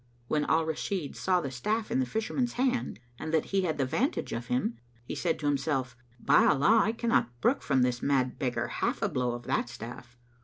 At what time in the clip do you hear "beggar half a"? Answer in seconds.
8.39-9.09